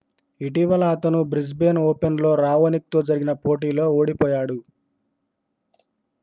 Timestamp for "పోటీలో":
3.43-3.85